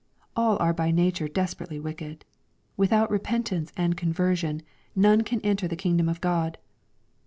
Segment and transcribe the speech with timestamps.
[0.35, 2.25] All are by nature desperately wicked.
[2.75, 4.63] Without repentance and conversion,
[4.95, 6.57] none can enter the kingdom of God.